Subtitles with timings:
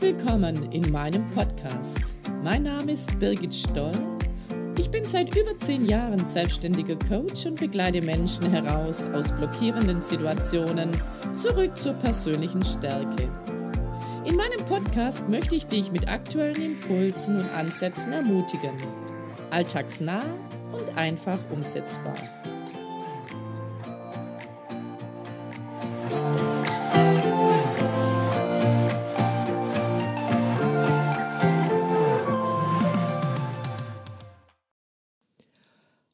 [0.00, 2.00] Willkommen in meinem Podcast.
[2.42, 3.92] Mein Name ist Birgit Stoll.
[4.78, 10.90] Ich bin seit über zehn Jahren selbstständiger Coach und begleite Menschen heraus aus blockierenden Situationen
[11.36, 13.28] zurück zur persönlichen Stärke.
[14.24, 18.72] In meinem Podcast möchte ich dich mit aktuellen Impulsen und Ansätzen ermutigen.
[19.50, 20.24] Alltagsnah
[20.72, 22.16] und einfach umsetzbar.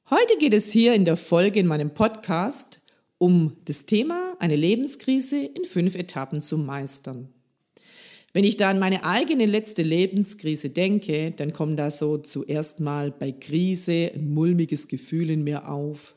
[0.08, 2.80] Heute geht es hier in der Folge in meinem Podcast
[3.18, 7.28] um das Thema, eine Lebenskrise in fünf Etappen zu meistern.
[8.32, 13.10] Wenn ich da an meine eigene letzte Lebenskrise denke, dann kommt da so zuerst mal
[13.10, 16.14] bei Krise ein mulmiges Gefühl in mir auf.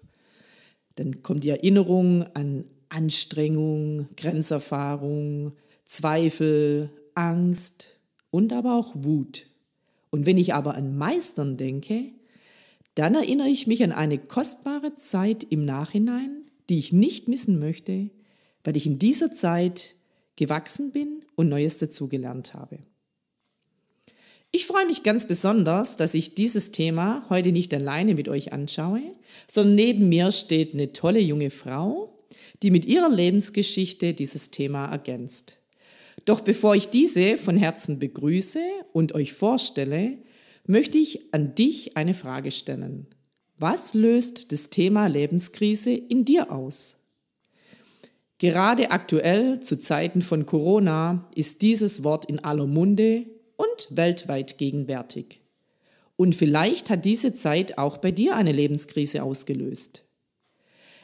[0.94, 5.54] Dann kommt die Erinnerung an Anstrengung, Grenzerfahrung,
[5.86, 9.48] Zweifel, Angst und aber auch Wut.
[10.12, 12.12] Und wenn ich aber an Meistern denke,
[13.00, 18.10] dann erinnere ich mich an eine kostbare Zeit im Nachhinein, die ich nicht missen möchte,
[18.66, 19.96] weil ich in dieser Zeit
[20.36, 22.80] gewachsen bin und Neues dazugelernt habe.
[24.52, 29.02] Ich freue mich ganz besonders, dass ich dieses Thema heute nicht alleine mit euch anschaue,
[29.50, 32.20] sondern neben mir steht eine tolle junge Frau,
[32.62, 35.56] die mit ihrer Lebensgeschichte dieses Thema ergänzt.
[36.26, 38.60] Doch bevor ich diese von Herzen begrüße
[38.92, 40.18] und euch vorstelle,
[40.70, 43.08] möchte ich an dich eine Frage stellen.
[43.58, 46.98] Was löst das Thema Lebenskrise in dir aus?
[48.38, 53.26] Gerade aktuell zu Zeiten von Corona ist dieses Wort in aller Munde
[53.58, 55.42] und weltweit gegenwärtig.
[56.16, 60.06] Und vielleicht hat diese Zeit auch bei dir eine Lebenskrise ausgelöst.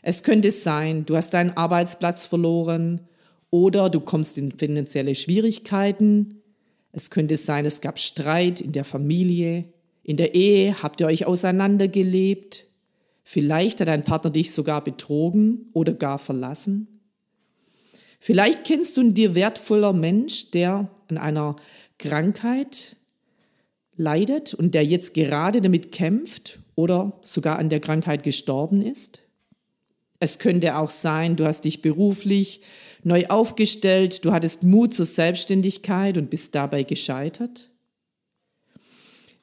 [0.04, 3.02] Es könnte sein, du hast deinen Arbeitsplatz verloren
[3.50, 6.44] oder du kommst in finanzielle Schwierigkeiten,
[6.96, 9.66] es könnte sein, es gab Streit in der Familie,
[10.02, 12.68] in der Ehe habt ihr euch auseinandergelebt.
[13.22, 17.02] Vielleicht hat dein Partner dich sogar betrogen oder gar verlassen.
[18.20, 21.58] Vielleicht kennst du einen dir wertvoller Mensch, der an einer
[22.00, 22.96] Krankheit
[23.98, 29.22] leidet und der jetzt gerade damit kämpft oder sogar an der Krankheit gestorben ist.
[30.20, 32.62] Es könnte auch sein, du hast dich beruflich
[33.04, 37.70] neu aufgestellt, du hattest Mut zur Selbstständigkeit und bist dabei gescheitert?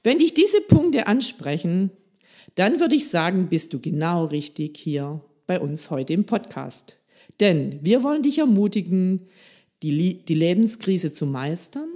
[0.02, 1.90] Wenn dich diese Punkte ansprechen,
[2.56, 6.98] dann würde ich sagen, bist du genau richtig hier bei uns heute im Podcast.
[7.40, 9.28] Denn wir wollen dich ermutigen,
[9.82, 11.88] die, die Lebenskrise zu meistern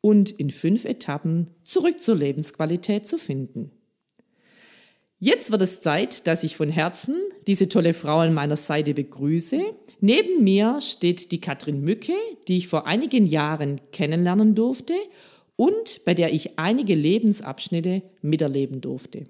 [0.00, 3.70] und in fünf Etappen zurück zur Lebensqualität zu finden.
[5.22, 7.14] Jetzt wird es Zeit, dass ich von Herzen
[7.46, 9.60] diese tolle Frau an meiner Seite begrüße.
[10.00, 12.14] Neben mir steht die Katrin Mücke,
[12.48, 14.94] die ich vor einigen Jahren kennenlernen durfte
[15.56, 19.24] und bei der ich einige Lebensabschnitte miterleben durfte.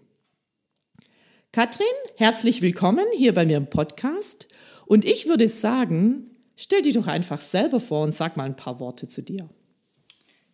[1.50, 4.46] Katrin, herzlich willkommen hier bei mir im Podcast.
[4.86, 8.78] Und ich würde sagen, stell dich doch einfach selber vor und sag mal ein paar
[8.78, 9.48] Worte zu dir.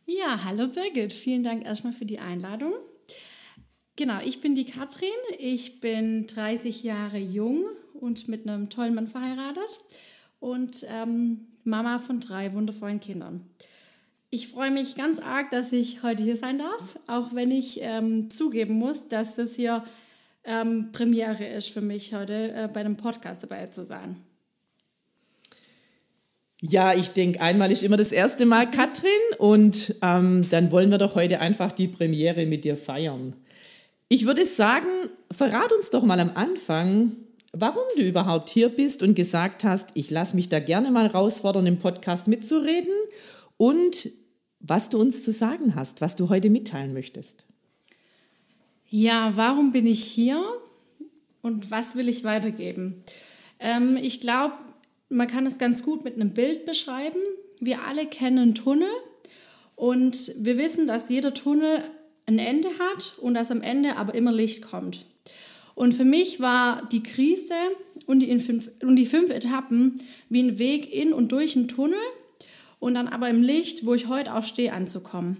[0.06, 2.72] Ja, hallo Birgit, vielen Dank erstmal für die Einladung.
[3.97, 5.09] Genau, ich bin die Katrin.
[5.39, 7.65] Ich bin 30 Jahre jung
[7.95, 9.81] und mit einem tollen Mann verheiratet
[10.39, 13.47] und ähm, Mama von drei wundervollen Kindern.
[14.29, 18.31] Ich freue mich ganz arg, dass ich heute hier sein darf, auch wenn ich ähm,
[18.31, 19.83] zugeben muss, dass das hier
[20.45, 24.17] ähm, Premiere ist für mich, heute äh, bei einem Podcast dabei zu sein.
[26.61, 30.99] Ja, ich denke, einmal ist immer das erste Mal, Katrin, und ähm, dann wollen wir
[30.99, 33.34] doch heute einfach die Premiere mit dir feiern.
[34.09, 34.89] Ich würde sagen,
[35.33, 37.17] verrat uns doch mal am Anfang,
[37.53, 41.67] warum du überhaupt hier bist und gesagt hast, ich lasse mich da gerne mal herausfordern,
[41.67, 42.93] im Podcast mitzureden
[43.56, 44.11] und
[44.61, 47.47] was du uns zu sagen hast, was du heute mitteilen möchtest.
[48.89, 50.41] Ja, warum bin ich hier
[51.42, 53.03] und was will ich weitergeben?
[53.59, 54.54] Ähm, ich glaube,
[55.09, 57.19] man kann es ganz gut mit einem Bild beschreiben.
[57.59, 58.89] Wir alle kennen Tunnel
[59.75, 61.83] und wir wissen, dass jeder Tunnel
[62.27, 65.07] ein Ende hat und dass am Ende aber immer Licht kommt.
[65.75, 67.55] Und für mich war die Krise
[68.07, 71.99] und die, fünf, und die fünf Etappen wie ein Weg in und durch einen Tunnel
[72.78, 75.37] und dann aber im Licht, wo ich heute auch stehe, anzukommen.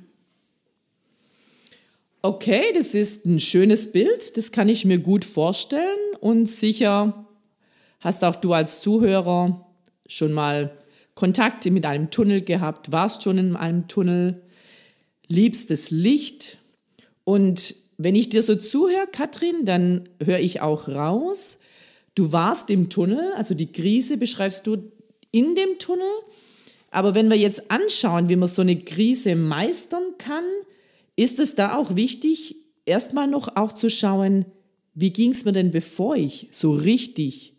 [2.23, 7.27] Okay, das ist ein schönes Bild, das kann ich mir gut vorstellen und sicher
[8.00, 9.67] hast auch du als Zuhörer
[10.06, 10.77] schon mal
[11.15, 14.43] Kontakt mit einem Tunnel gehabt, warst schon in einem Tunnel,
[15.29, 16.59] liebst das Licht
[17.26, 21.58] und wenn ich dir so zuhöre, Katrin, dann höre ich auch raus,
[22.14, 24.93] du warst im Tunnel, also die Krise beschreibst du
[25.32, 26.06] in dem Tunnel,
[26.93, 30.44] Aber wenn wir jetzt anschauen, wie man so eine Krise meistern kann,
[31.17, 34.46] ist es da auch wichtig, erstmal noch auch zu schauen,
[34.94, 37.55] wie ging es mir denn, bevor ich so richtig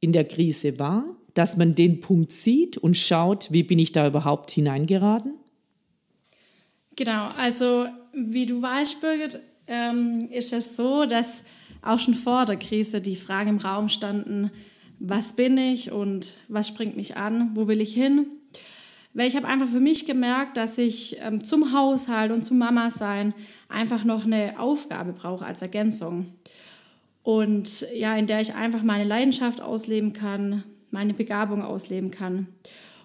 [0.00, 4.06] in der Krise war, dass man den Punkt sieht und schaut, wie bin ich da
[4.08, 5.34] überhaupt hineingeraten?
[6.96, 11.42] Genau, also wie du weißt, Birgit, ähm, ist es so, dass
[11.82, 14.50] auch schon vor der Krise die Fragen im Raum standen,
[14.98, 18.26] was bin ich und was springt mich an, wo will ich hin?
[19.14, 22.90] Weil ich habe einfach für mich gemerkt, dass ich ähm, zum Haushalt und zum Mama
[22.90, 23.34] sein
[23.68, 26.34] einfach noch eine Aufgabe brauche als Ergänzung.
[27.22, 32.48] Und ja, in der ich einfach meine Leidenschaft ausleben kann, meine Begabung ausleben kann.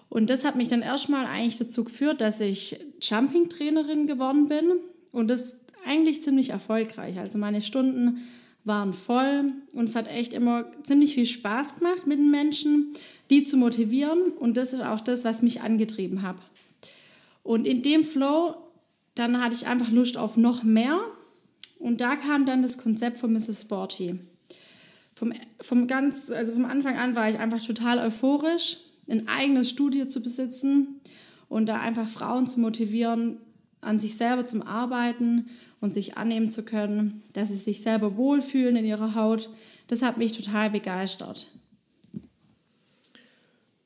[0.08, 4.74] Und das hat mich dann erstmal eigentlich dazu geführt, dass ich Jumping-Trainerin geworden bin.
[5.12, 5.56] Und das ist
[5.86, 7.18] eigentlich ziemlich erfolgreich.
[7.18, 8.26] Also meine Stunden
[8.64, 12.92] waren voll und es hat echt immer ziemlich viel Spaß gemacht mit den Menschen,
[13.30, 14.32] die zu motivieren.
[14.32, 16.36] Und das ist auch das, was mich angetrieben hat.
[17.44, 18.56] Und in dem Flow,
[19.14, 21.00] dann hatte ich einfach Lust auf noch mehr.
[21.78, 23.62] Und da kam dann das Konzept von Mrs.
[23.62, 24.18] Sporty.
[25.14, 30.06] Vom, vom, ganz, also vom Anfang an war ich einfach total euphorisch, ein eigenes Studio
[30.06, 31.00] zu besitzen
[31.48, 33.38] und da einfach Frauen zu motivieren,
[33.86, 35.46] an sich selber zum Arbeiten
[35.80, 39.50] und sich annehmen zu können, dass sie sich selber wohlfühlen in ihrer Haut.
[39.88, 41.48] Das hat mich total begeistert.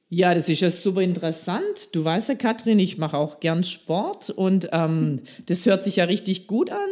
[0.08, 1.94] Ja, das ist ja super interessant.
[1.94, 6.04] Du weißt ja, Katrin, ich mache auch gern Sport und ähm, das hört sich ja
[6.04, 6.88] richtig gut an.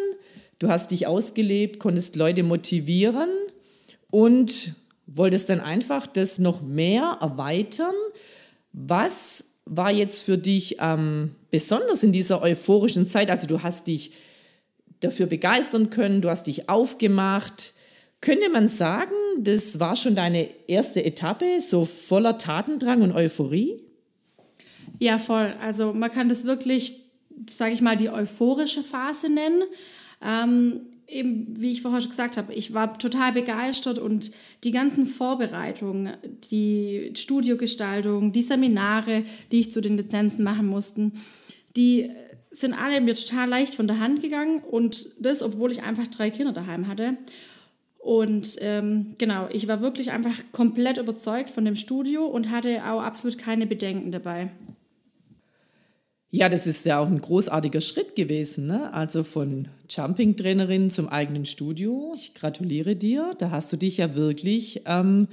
[0.60, 3.30] Du hast dich ausgelebt, konntest Leute motivieren
[4.10, 4.74] und
[5.06, 7.94] wolltest dann einfach das noch mehr erweitern.
[8.72, 13.30] Was war jetzt für dich ähm, besonders in dieser euphorischen Zeit?
[13.30, 14.12] Also du hast dich
[15.00, 17.74] dafür begeistern können, du hast dich aufgemacht.
[18.20, 23.80] Könnte man sagen, das war schon deine erste Etappe, so voller Tatendrang und Euphorie?
[24.98, 25.54] Ja, voll.
[25.60, 27.04] Also man kann das wirklich,
[27.48, 29.62] sage ich mal, die euphorische Phase nennen.
[30.20, 34.30] Ähm, eben, wie ich vorher schon gesagt habe, ich war total begeistert und
[34.64, 36.16] die ganzen Vorbereitungen,
[36.50, 41.10] die Studiogestaltung, die Seminare, die ich zu den Lizenzen machen musste,
[41.76, 42.10] die
[42.50, 46.30] sind alle mir total leicht von der Hand gegangen und das, obwohl ich einfach drei
[46.30, 47.16] Kinder daheim hatte.
[47.98, 53.02] Und ähm, genau, ich war wirklich einfach komplett überzeugt von dem Studio und hatte auch
[53.02, 54.50] absolut keine Bedenken dabei.
[56.30, 58.66] Ja, das ist ja auch ein großartiger Schritt gewesen.
[58.66, 58.92] Ne?
[58.92, 62.12] Also von Jumping-Trainerin zum eigenen Studio.
[62.14, 63.32] Ich gratuliere dir.
[63.38, 65.28] Da hast du dich ja wirklich ähm,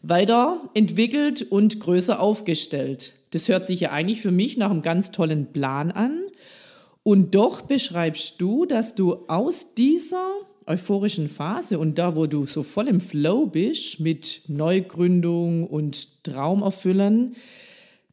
[0.00, 3.12] weiterentwickelt und größer aufgestellt.
[3.32, 6.18] Das hört sich ja eigentlich für mich nach einem ganz tollen Plan an.
[7.02, 10.30] Und doch beschreibst du, dass du aus dieser
[10.66, 17.36] euphorischen Phase und da, wo du so voll im Flow bist mit Neugründung und Traumerfüllen,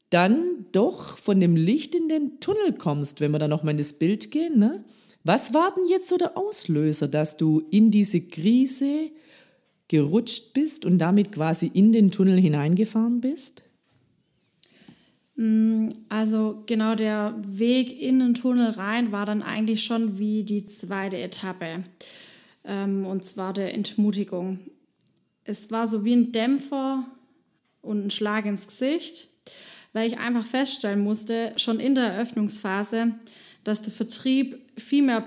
[0.10, 3.94] dann doch von dem Licht in den Tunnel kommst, wenn wir dann nochmal in das
[3.94, 4.60] Bild gehen.
[4.60, 4.84] Ne?
[5.24, 9.10] Was war denn jetzt so der Auslöser, dass du in diese Krise
[9.88, 13.63] gerutscht bist und damit quasi in den Tunnel hineingefahren bist?
[15.36, 20.66] Mm, also genau der Weg in den Tunnel rein war dann eigentlich schon wie die
[20.66, 21.84] zweite Etappe.
[22.63, 24.60] Ähm, und zwar der Entmutigung.
[25.44, 27.06] Es war so wie ein Dämpfer
[27.81, 29.30] und ein Schlag ins Gesicht
[29.95, 33.11] weil ich einfach feststellen musste, schon in der Eröffnungsphase,
[33.64, 35.25] dass der Vertrieb viel mehr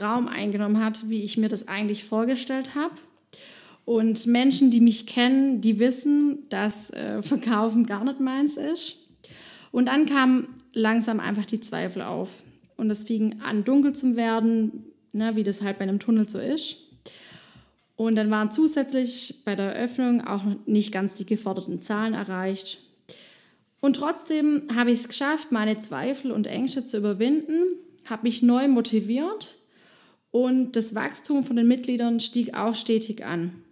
[0.00, 2.94] Raum eingenommen hat, wie ich mir das eigentlich vorgestellt habe.
[3.84, 8.96] Und Menschen, die mich kennen, die wissen, dass äh, Verkaufen gar nicht meins ist.
[9.72, 12.30] Und dann kamen langsam einfach die Zweifel auf.
[12.78, 16.38] Und es fing an, dunkel zu werden, ne, wie das halt bei einem Tunnel so
[16.38, 16.76] ist.
[17.94, 22.78] Und dann waren zusätzlich bei der Eröffnung auch nicht ganz die geforderten Zahlen erreicht.
[23.80, 28.68] Und trotzdem habe ich es geschafft, meine Zweifel und Ängste zu überwinden, habe mich neu
[28.68, 29.58] motiviert
[30.30, 33.62] und das Wachstum von den Mitgliedern stieg auch stetig an.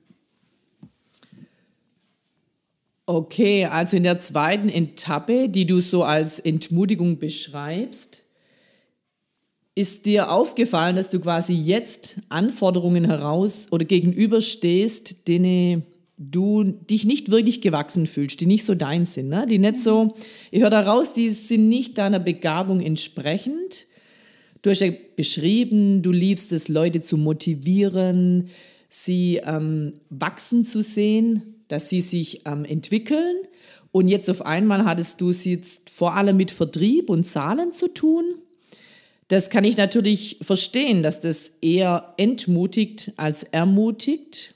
[3.07, 8.23] Okay, also in der zweiten Etappe, die du so als Entmutigung beschreibst,
[9.77, 15.85] ist dir aufgefallen, dass du quasi jetzt Anforderungen heraus oder gegenüberstehst, denen
[16.19, 19.47] du dich nicht wirklich gewachsen fühlst, die nicht so dein sind, ne?
[19.49, 20.15] die nicht so,
[20.51, 23.87] ich höre da raus, die sind nicht deiner Begabung entsprechend.
[24.63, 28.49] Du hast ja beschrieben, du liebst es, Leute zu motivieren,
[28.89, 33.37] sie ähm, wachsen zu sehen, dass sie sich ähm, entwickeln.
[33.93, 37.89] Und jetzt auf einmal hattest du es jetzt vor allem mit Vertrieb und Zahlen zu
[37.89, 38.25] tun.
[39.29, 44.56] Das kann ich natürlich verstehen, dass das eher entmutigt als ermutigt.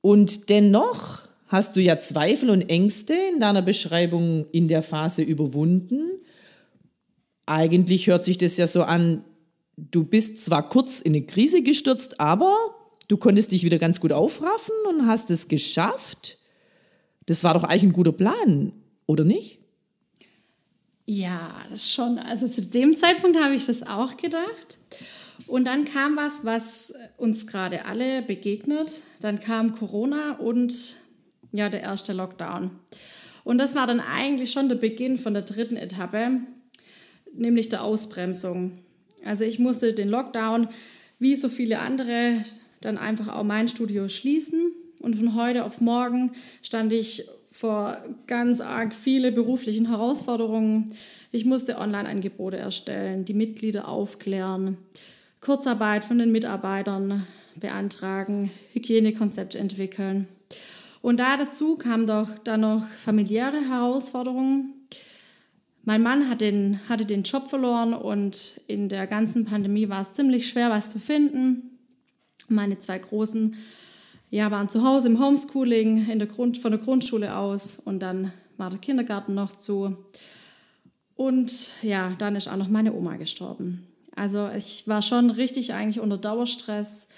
[0.00, 6.20] Und dennoch hast du ja Zweifel und Ängste in deiner Beschreibung in der Phase überwunden.
[7.46, 9.24] Eigentlich hört sich das ja so an,
[9.76, 12.56] du bist zwar kurz in eine Krise gestürzt, aber
[13.08, 16.38] du konntest dich wieder ganz gut aufraffen und hast es geschafft.
[17.26, 18.72] Das war doch eigentlich ein guter Plan,
[19.06, 19.58] oder nicht?
[21.06, 22.18] Ja, schon.
[22.18, 24.78] Also zu dem Zeitpunkt habe ich das auch gedacht.
[25.50, 29.02] Und dann kam was, was uns gerade alle begegnet.
[29.20, 30.96] Dann kam Corona und
[31.50, 32.70] ja, der erste Lockdown.
[33.42, 36.38] Und das war dann eigentlich schon der Beginn von der dritten Etappe,
[37.34, 38.78] nämlich der Ausbremsung.
[39.24, 40.68] Also ich musste den Lockdown,
[41.18, 42.44] wie so viele andere,
[42.80, 44.70] dann einfach auch mein Studio schließen.
[45.00, 46.30] Und von heute auf morgen
[46.62, 47.96] stand ich vor
[48.28, 50.92] ganz arg viele beruflichen Herausforderungen.
[51.32, 54.78] Ich musste Online-Angebote erstellen, die Mitglieder aufklären,
[55.40, 60.28] Kurzarbeit von den Mitarbeitern beantragen, Hygienekonzepte entwickeln.
[61.02, 64.74] Und da dazu kamen doch dann noch familiäre Herausforderungen.
[65.82, 70.12] Mein Mann hat den, hatte den Job verloren und in der ganzen Pandemie war es
[70.12, 71.78] ziemlich schwer, was zu finden.
[72.48, 73.56] Meine zwei Großen
[74.28, 78.32] ja, waren zu Hause im Homeschooling in der Grund, von der Grundschule aus und dann
[78.58, 79.96] war der Kindergarten noch zu.
[81.16, 83.89] Und ja, dann ist auch noch meine Oma gestorben.
[84.16, 87.08] Also ich war schon richtig eigentlich unter Dauerstress,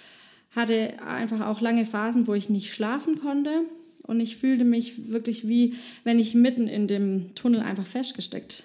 [0.50, 3.64] hatte einfach auch lange Phasen, wo ich nicht schlafen konnte
[4.02, 8.64] und ich fühlte mich wirklich wie, wenn ich mitten in dem Tunnel einfach festgesteckt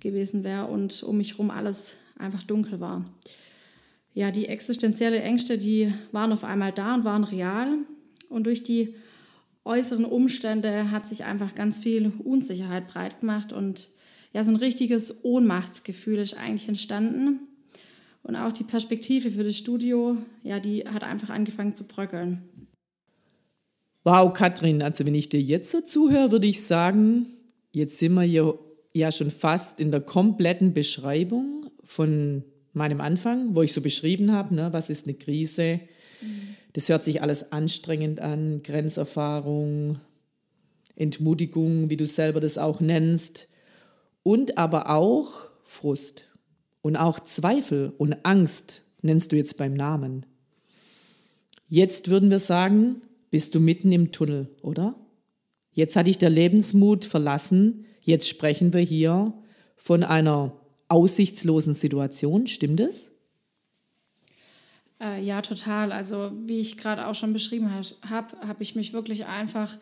[0.00, 3.04] gewesen wäre und um mich herum alles einfach dunkel war.
[4.14, 7.78] Ja, die existenzielle Ängste, die waren auf einmal da und waren real
[8.28, 8.94] und durch die
[9.64, 13.90] äußeren Umstände hat sich einfach ganz viel Unsicherheit breit gemacht und
[14.32, 17.40] ja, so ein richtiges Ohnmachtsgefühl ist eigentlich entstanden.
[18.26, 22.42] Und auch die Perspektive für das Studio, ja, die hat einfach angefangen zu bröckeln.
[24.02, 27.26] Wow, Katrin, also wenn ich dir jetzt so zuhöre, würde ich sagen,
[27.70, 28.58] jetzt sind wir hier
[28.92, 32.42] ja schon fast in der kompletten Beschreibung von
[32.72, 35.78] meinem Anfang, wo ich so beschrieben habe, ne, was ist eine Krise.
[36.72, 40.00] Das hört sich alles anstrengend an, Grenzerfahrung,
[40.96, 43.46] Entmutigung, wie du selber das auch nennst,
[44.24, 46.24] und aber auch Frust.
[46.86, 50.24] Und auch Zweifel und Angst nennst du jetzt beim Namen.
[51.66, 54.94] Jetzt würden wir sagen, bist du mitten im Tunnel, oder?
[55.72, 57.86] Jetzt hat dich der Lebensmut verlassen.
[58.02, 59.32] Jetzt sprechen wir hier
[59.74, 62.46] von einer aussichtslosen Situation.
[62.46, 63.18] Stimmt es?
[65.02, 65.90] Äh, ja, total.
[65.90, 67.68] Also wie ich gerade auch schon beschrieben
[68.08, 69.76] habe, habe ich mich wirklich einfach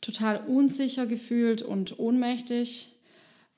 [0.00, 2.95] total unsicher gefühlt und ohnmächtig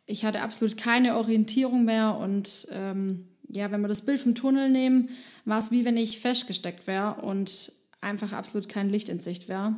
[0.08, 4.70] ich hatte absolut keine Orientierung mehr und ähm, ja, wenn wir das Bild vom Tunnel
[4.70, 5.10] nehmen,
[5.44, 9.76] war es wie wenn ich festgesteckt wäre und einfach absolut kein Licht in Sicht wäre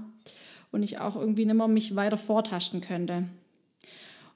[0.70, 3.24] und ich auch irgendwie nicht mehr mich weiter vortasten könnte.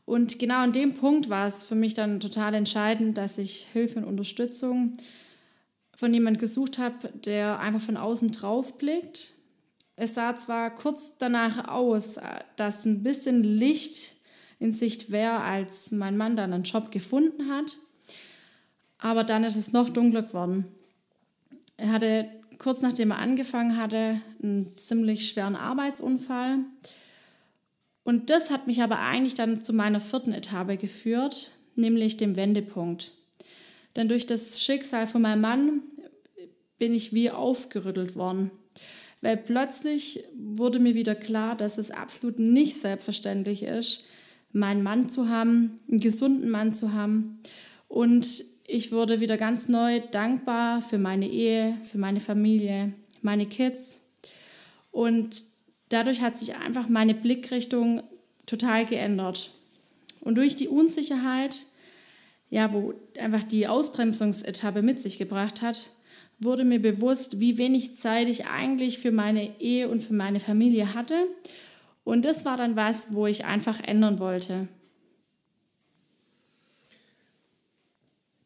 [0.04, 4.00] Und genau an dem Punkt war es für mich dann total entscheidend, dass ich Hilfe
[4.00, 4.96] und Unterstützung
[5.94, 9.34] von jemand gesucht habe, der einfach von außen drauf blickt.
[9.94, 12.18] Es sah zwar kurz danach aus,
[12.56, 14.16] dass ein bisschen Licht
[14.58, 17.78] in Sicht wäre, als mein Mann dann einen Job gefunden hat.
[18.99, 20.66] Aber dann ist es noch dunkler geworden.
[21.76, 26.58] Er hatte kurz nachdem er angefangen hatte einen ziemlich schweren Arbeitsunfall.
[28.04, 33.12] Und das hat mich aber eigentlich dann zu meiner vierten Etappe geführt, nämlich dem Wendepunkt.
[33.96, 35.82] Denn durch das Schicksal von meinem Mann
[36.78, 38.50] bin ich wie aufgerüttelt worden.
[39.20, 44.04] Weil plötzlich wurde mir wieder klar, dass es absolut nicht selbstverständlich ist,
[44.54, 47.40] meinen Mann zu haben, einen gesunden Mann zu haben.
[47.88, 54.00] Und ich wurde wieder ganz neu dankbar für meine Ehe, für meine Familie, meine Kids.
[54.90, 55.42] Und
[55.88, 58.02] dadurch hat sich einfach meine Blickrichtung
[58.46, 59.50] total geändert.
[60.20, 61.66] Und durch die Unsicherheit,
[62.49, 65.90] ja, wo einfach die Ausbremsungsetappe mit sich gebracht hat,
[66.38, 70.94] wurde mir bewusst, wie wenig Zeit ich eigentlich für meine Ehe und für meine Familie
[70.94, 71.26] hatte
[72.04, 74.68] und das war dann was, wo ich einfach ändern wollte.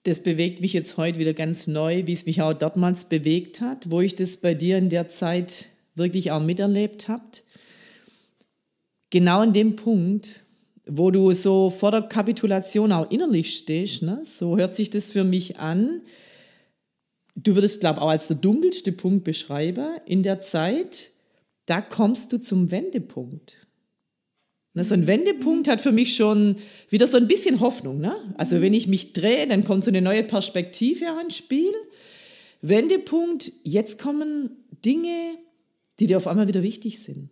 [0.05, 3.91] Das bewegt mich jetzt heute wieder ganz neu, wie es mich auch damals bewegt hat,
[3.91, 7.25] wo ich das bei dir in der Zeit wirklich auch miterlebt habe.
[9.11, 10.41] Genau in dem Punkt,
[10.87, 14.21] wo du so vor der Kapitulation auch innerlich stehst, ne?
[14.25, 16.03] so hört sich das für mich an.
[17.35, 21.11] Du würdest, glaube ich, auch als der dunkelste Punkt beschreiben in der Zeit,
[21.69, 23.55] da kommst du zum Wendepunkt.
[24.75, 26.57] Ne, so ein Wendepunkt hat für mich schon
[26.89, 27.99] wieder so ein bisschen Hoffnung.
[27.99, 28.17] Ne?
[28.37, 31.73] Also wenn ich mich drehe, dann kommt so eine neue Perspektive ins Spiel.
[32.63, 34.51] Wendepunkt, jetzt kommen
[34.85, 35.37] Dinge,
[36.01, 37.31] die dir auf einmal wieder wichtig sind.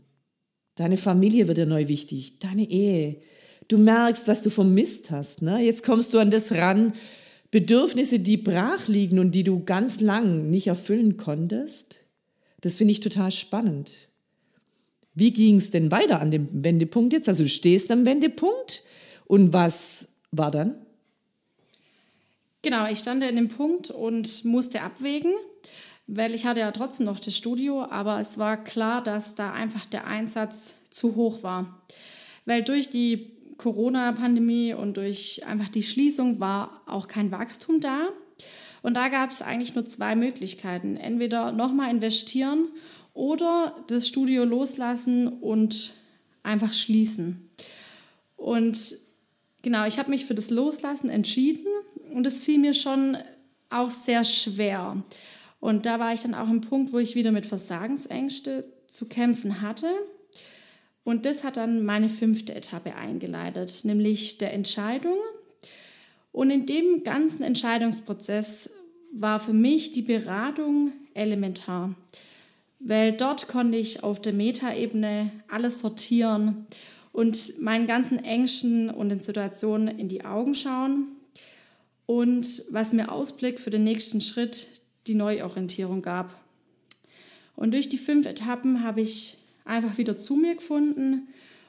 [0.74, 3.16] Deine Familie wird dir neu wichtig, deine Ehe.
[3.68, 5.40] Du merkst, was du vermisst hast.
[5.40, 5.60] Ne?
[5.60, 6.92] Jetzt kommst du an das ran,
[7.50, 11.96] Bedürfnisse, die brach liegen und die du ganz lang nicht erfüllen konntest.
[12.60, 14.08] Das finde ich total spannend.
[15.16, 17.26] Wie ging es denn weiter an dem Wendepunkt jetzt?
[17.26, 18.84] Also du stehst am Wendepunkt
[19.24, 20.74] und was war dann?
[22.60, 25.32] Genau, ich stand in dem Punkt und musste abwägen,
[26.06, 29.86] weil ich hatte ja trotzdem noch das Studio, aber es war klar, dass da einfach
[29.86, 31.80] der Einsatz zu hoch war.
[32.44, 38.08] Weil durch die Corona-Pandemie und durch einfach die Schließung war auch kein Wachstum da.
[38.82, 40.98] Und da gab es eigentlich nur zwei Möglichkeiten.
[40.98, 42.68] Entweder nochmal investieren
[43.16, 45.94] oder das Studio loslassen und
[46.42, 47.50] einfach schließen.
[48.36, 48.78] Und
[49.62, 51.66] genau, ich habe mich für das Loslassen entschieden
[52.12, 53.16] und es fiel mir schon
[53.70, 55.02] auch sehr schwer.
[55.60, 59.62] Und da war ich dann auch im Punkt, wo ich wieder mit Versagensängste zu kämpfen
[59.62, 59.90] hatte.
[61.02, 65.16] Und das hat dann meine fünfte Etappe eingeleitet, nämlich der Entscheidung.
[66.32, 68.70] Und in dem ganzen Entscheidungsprozess
[69.12, 71.94] war für mich die Beratung elementar,
[72.86, 76.66] weil dort konnte ich auf der Metaebene alles sortieren
[77.10, 81.08] und meinen ganzen Ängsten und den Situationen in die Augen schauen
[82.06, 84.68] und was mir Ausblick für den nächsten Schritt
[85.08, 86.30] die Neuorientierung gab.
[87.56, 91.26] Und durch die fünf Etappen habe ich einfach wieder zu mir gefunden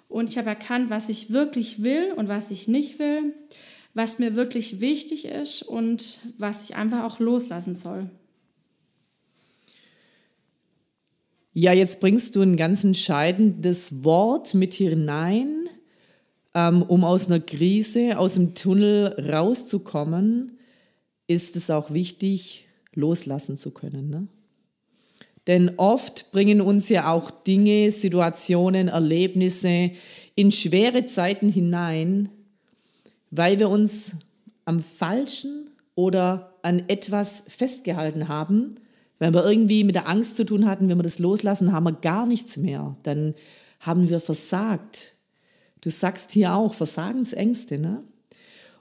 [0.10, 3.34] und ich habe erkannt, was ich wirklich will und was ich nicht will,
[3.96, 8.12] was mir wirklich wichtig ist und was ich einfach auch loslassen soll.
[11.60, 15.68] Ja, jetzt bringst du ein ganz entscheidendes Wort mit hinein,
[16.54, 20.52] ähm, um aus einer Krise, aus dem Tunnel rauszukommen,
[21.26, 24.12] ist es auch wichtig, loslassen zu können.
[24.12, 24.28] Ne?
[25.48, 29.94] Denn oft bringen uns ja auch Dinge, Situationen, Erlebnisse
[30.36, 32.30] in schwere Zeiten hinein,
[33.32, 34.18] weil wir uns
[34.66, 38.76] am Falschen oder an etwas festgehalten haben.
[39.20, 41.94] Wenn wir irgendwie mit der Angst zu tun hatten, wenn wir das loslassen, haben wir
[41.94, 42.96] gar nichts mehr.
[43.04, 43.34] Dann
[43.80, 45.14] haben wir versagt.
[45.82, 47.78] Du sagst hier auch Versagensängste.
[47.78, 48.04] Ne?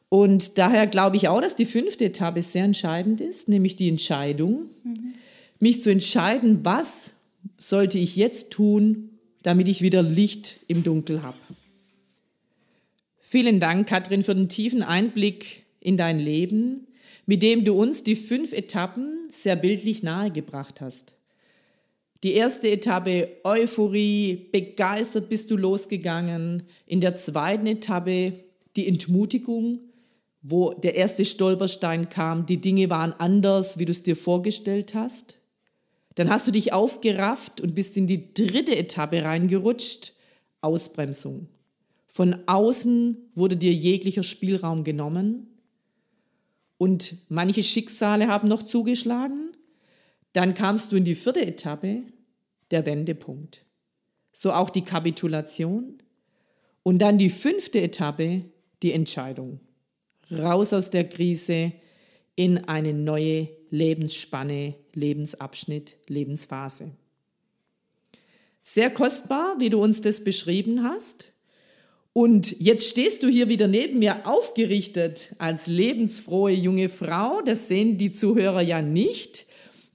[0.09, 4.67] Und daher glaube ich auch, dass die fünfte Etappe sehr entscheidend ist, nämlich die Entscheidung.
[4.85, 5.15] Mhm
[5.61, 7.11] mich zu entscheiden, was
[7.59, 9.11] sollte ich jetzt tun,
[9.43, 11.37] damit ich wieder Licht im Dunkel habe.
[13.21, 16.86] Vielen Dank, Katrin, für den tiefen Einblick in dein Leben,
[17.27, 21.15] mit dem du uns die fünf Etappen sehr bildlich nahegebracht hast.
[22.23, 26.63] Die erste Etappe Euphorie, begeistert bist du losgegangen.
[26.87, 28.33] In der zweiten Etappe
[28.77, 29.81] die Entmutigung,
[30.43, 35.39] wo der erste Stolperstein kam, die Dinge waren anders, wie du es dir vorgestellt hast.
[36.15, 40.15] Dann hast du dich aufgerafft und bist in die dritte Etappe reingerutscht,
[40.63, 41.49] Ausbremsung.
[42.07, 45.49] Von außen wurde dir jeglicher Spielraum genommen
[46.79, 49.57] und manche Schicksale haben noch zugeschlagen.
[50.33, 52.03] Dann kamst du in die vierte Etappe,
[52.71, 53.65] der Wendepunkt.
[54.33, 56.03] So auch die Kapitulation.
[56.83, 58.45] Und dann die fünfte Etappe,
[58.83, 59.61] die Entscheidung.
[60.31, 61.73] Raus aus der Krise
[62.35, 66.93] in eine neue Lebensspanne, Lebensabschnitt, Lebensphase.
[68.63, 71.33] Sehr kostbar, wie du uns das beschrieben hast.
[72.17, 77.43] Und jetzt stehst du hier wieder neben mir aufgerichtet als lebensfrohe junge Frau.
[77.43, 79.45] Das sehen die Zuhörer ja nicht.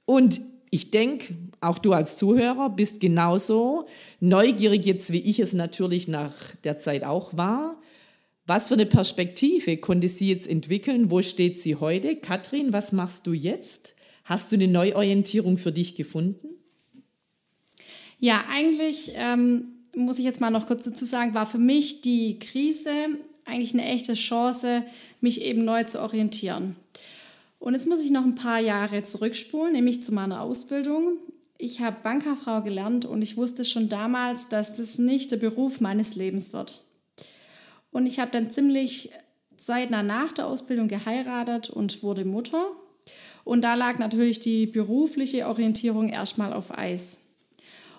[0.06, 3.88] Und ich denke, auch du als Zuhörer bist genauso
[4.20, 7.82] neugierig jetzt, wie ich es natürlich nach der Zeit auch war.
[8.46, 11.10] Was für eine Perspektive konnte sie jetzt entwickeln?
[11.10, 12.16] Wo steht sie heute?
[12.18, 13.96] Katrin, was machst du jetzt?
[14.26, 16.50] Hast du eine Neuorientierung für dich gefunden?
[18.20, 22.40] Ja, eigentlich ähm, muss ich jetzt mal noch kurz dazu sagen, war für mich die
[22.40, 22.92] Krise
[23.46, 24.84] eigentlich eine echte Chance,
[25.20, 26.76] mich eben neu zu orientieren.
[27.60, 31.18] Und jetzt muss ich noch ein paar Jahre zurückspulen, nämlich zu meiner Ausbildung.
[31.58, 36.16] Ich habe Bankerfrau gelernt und ich wusste schon damals, dass das nicht der Beruf meines
[36.16, 36.84] Lebens wird.
[37.92, 39.12] Und ich habe dann ziemlich
[39.58, 42.72] zeitnah nach der Ausbildung geheiratet und wurde Mutter.
[43.44, 47.22] Und da lag natürlich die berufliche Orientierung erstmal auf Eis.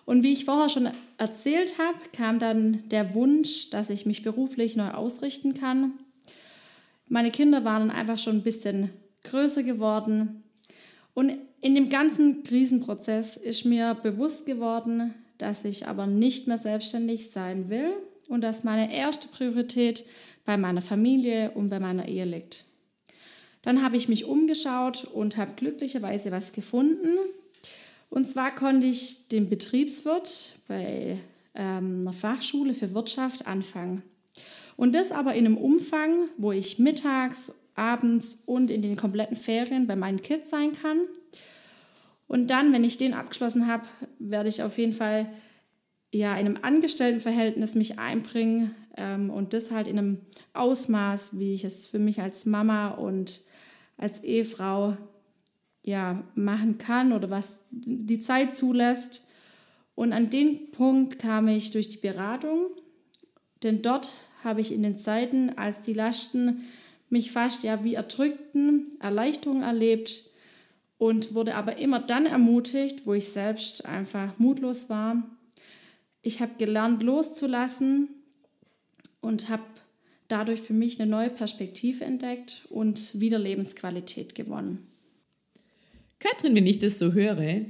[0.04, 0.88] Und wie ich vorher schon
[1.18, 5.92] erzählt habe, kam dann der Wunsch, dass ich mich beruflich neu ausrichten kann.
[7.08, 8.90] Meine Kinder waren einfach schon ein bisschen
[9.24, 10.42] größer geworden.
[11.14, 17.30] Und in dem ganzen Krisenprozess ist mir bewusst geworden, dass ich aber nicht mehr selbstständig
[17.30, 17.92] sein will,
[18.32, 20.06] und dass meine erste Priorität
[20.46, 22.64] bei meiner Familie und bei meiner Ehe liegt.
[23.60, 27.18] Dann habe ich mich umgeschaut und habe glücklicherweise was gefunden.
[28.12, 31.18] Und zwar konnte ich den Betriebswirt bei
[31.55, 34.03] ähm, einer Fachschule für Wirtschaft anfangen.
[34.77, 39.87] Und das aber in einem Umfang, wo ich mittags, abends und in den kompletten Ferien
[39.87, 41.01] bei meinen Kids sein kann.
[42.29, 43.85] Und dann, wenn ich den abgeschlossen habe,
[44.18, 45.33] werde ich auf jeden Fall
[46.12, 50.18] ja in einem Angestelltenverhältnis mich einbringen ähm, und das halt in einem
[50.53, 53.40] Ausmaß, wie ich es für mich als Mama und
[53.96, 54.98] als Ehefrau
[55.82, 59.26] ja machen kann oder was die Zeit zulässt.
[59.94, 62.68] Und an den Punkt kam ich durch die Beratung,
[63.62, 64.10] denn dort
[64.42, 66.64] habe ich in den Zeiten, als die Lasten
[67.10, 70.30] mich fast ja wie erdrückten, Erleichterung erlebt
[70.98, 75.22] und wurde aber immer dann ermutigt, wo ich selbst einfach mutlos war.
[76.22, 78.08] Ich habe gelernt loszulassen
[79.20, 79.64] und habe
[80.28, 84.91] dadurch für mich eine neue Perspektive entdeckt und wieder Lebensqualität gewonnen.
[86.22, 87.62] Katrin, wenn ich das so höre,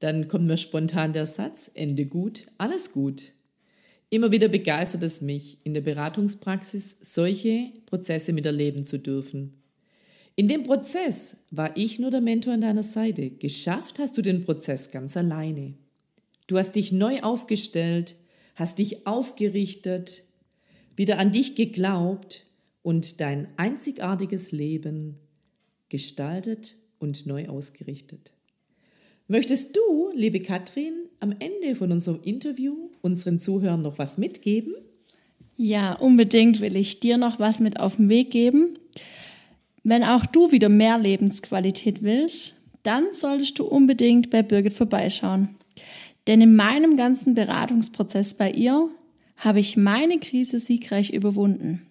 [0.00, 3.30] dann kommt mir spontan der Satz, Ende gut, alles gut.
[4.10, 9.62] Immer wieder begeistert es mich, in der Beratungspraxis solche Prozesse miterleben zu dürfen.
[10.34, 13.30] In dem Prozess war ich nur der Mentor an deiner Seite.
[13.30, 15.74] Geschafft hast du den Prozess ganz alleine.
[16.48, 18.16] Du hast dich neu aufgestellt,
[18.56, 20.24] hast dich aufgerichtet,
[20.96, 22.44] wieder an dich geglaubt
[22.82, 25.20] und dein einzigartiges Leben
[25.88, 28.32] gestaltet und neu ausgerichtet.
[29.28, 34.74] Möchtest du, liebe Katrin, am Ende von unserem Interview unseren Zuhörern noch was mitgeben?
[35.56, 38.78] Ja, unbedingt will ich dir noch was mit auf den Weg geben.
[39.84, 45.50] Wenn auch du wieder mehr Lebensqualität willst, dann solltest du unbedingt bei Birgit vorbeischauen.
[46.26, 48.88] Denn in meinem ganzen Beratungsprozess bei ihr
[49.36, 51.82] habe ich meine Krise siegreich überwunden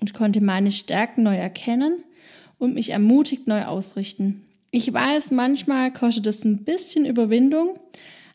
[0.00, 2.04] und konnte meine Stärken neu erkennen
[2.58, 4.44] und mich ermutigt neu ausrichten.
[4.70, 7.78] Ich weiß, manchmal kostet es ein bisschen Überwindung,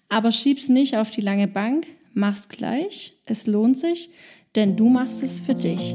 [0.09, 4.09] aber schieb's nicht auf die lange Bank, mach's gleich, es lohnt sich,
[4.55, 5.93] denn du machst es für dich.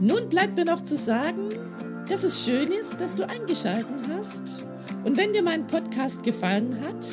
[0.00, 1.48] Nun bleibt mir noch zu sagen,
[2.08, 4.64] dass es schön ist, dass du eingeschaltet hast.
[5.02, 7.08] Und wenn dir mein Podcast gefallen hat,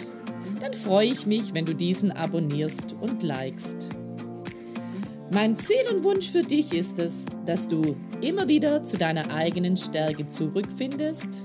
[0.61, 3.89] dann freue ich mich, wenn du diesen abonnierst und likest.
[5.33, 9.75] Mein Ziel und Wunsch für dich ist es, dass du immer wieder zu deiner eigenen
[9.75, 11.41] Stärke zurückfindest.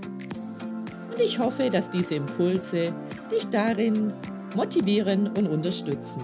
[1.11, 2.92] Und ich hoffe, dass diese Impulse
[3.33, 4.12] dich darin
[4.55, 6.22] motivieren und unterstützen.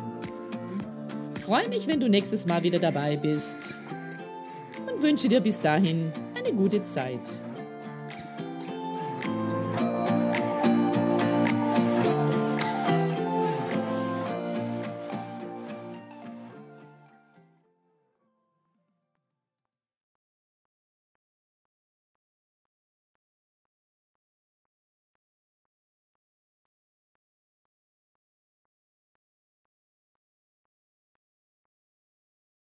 [1.41, 3.57] freue mich, wenn du nächstes Mal wieder dabei bist
[4.87, 7.21] und wünsche dir bis dahin eine gute Zeit.